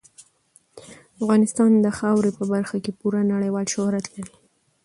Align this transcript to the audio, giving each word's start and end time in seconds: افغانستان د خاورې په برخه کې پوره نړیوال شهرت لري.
افغانستان 1.19 1.71
د 1.85 1.87
خاورې 1.97 2.31
په 2.37 2.43
برخه 2.53 2.77
کې 2.83 2.91
پوره 2.99 3.21
نړیوال 3.33 3.65
شهرت 3.73 4.05
لري. 4.13 4.33